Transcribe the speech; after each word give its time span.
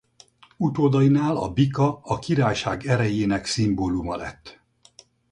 Utódainál 0.57 1.37
a 1.37 1.49
bika 1.53 1.99
a 2.03 2.19
királyság 2.19 2.85
erejének 2.85 3.45
szimbóluma 3.45 4.15
lett. 4.15 4.61